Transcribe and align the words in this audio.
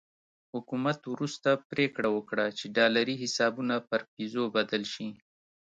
حکومت 0.53 0.99
وروسته 1.13 1.49
پرېکړه 1.69 2.09
وکړه 2.17 2.45
چې 2.57 2.65
ډالري 2.75 3.15
حسابونه 3.23 3.75
پر 3.89 4.01
پیزو 4.13 4.43
بدل 4.55 4.83
شي. 4.93 5.07